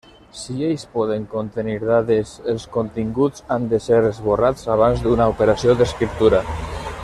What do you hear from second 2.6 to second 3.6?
continguts